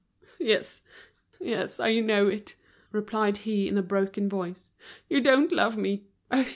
"Yes, 0.39 0.81
yes. 1.39 1.79
I 1.79 1.99
know 1.99 2.27
it," 2.27 2.55
replied 2.91 3.37
he 3.45 3.67
in 3.67 3.77
a 3.77 3.83
broken 3.83 4.27
voice, 4.27 4.71
"you 5.07 5.21
don't 5.21 5.51
love 5.51 5.77
me. 5.77 6.07